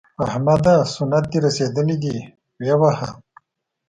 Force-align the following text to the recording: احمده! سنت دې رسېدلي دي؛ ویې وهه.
احمده! 0.25 0.75
سنت 0.95 1.25
دې 1.31 1.39
رسېدلي 1.45 1.97
دي؛ 2.03 2.15
ویې 2.59 2.75
وهه. 2.81 3.09